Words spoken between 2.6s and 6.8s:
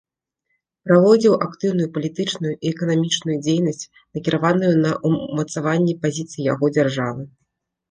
эканамічную дзейнасць, накіраваную на ўмацаванне пазіцый яго